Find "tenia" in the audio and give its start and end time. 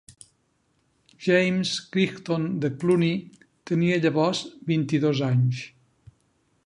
3.73-4.01